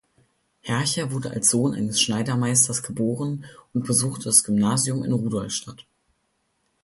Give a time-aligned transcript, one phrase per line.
[0.61, 5.85] Hercher wurde als Sohn eines Schneidermeisters geboren und besuchte das Gymnasium in Rudolstadt.